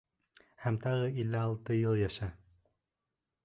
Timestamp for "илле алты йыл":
1.25-2.03